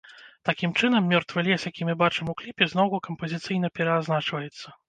[0.47, 4.79] Такім чынам, мёртвы лес, які мы бачым у кліпе, зноўку кампазіцыйна пераазначваецца.